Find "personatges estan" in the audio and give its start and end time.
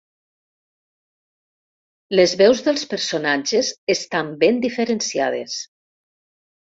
2.95-4.35